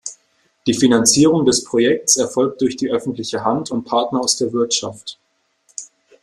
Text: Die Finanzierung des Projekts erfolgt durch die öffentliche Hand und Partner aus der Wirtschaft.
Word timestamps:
Die 0.65 0.73
Finanzierung 0.73 1.45
des 1.45 1.63
Projekts 1.63 2.17
erfolgt 2.17 2.59
durch 2.61 2.75
die 2.75 2.89
öffentliche 2.89 3.43
Hand 3.45 3.69
und 3.69 3.83
Partner 3.83 4.21
aus 4.21 4.35
der 4.35 4.51
Wirtschaft. 4.51 5.19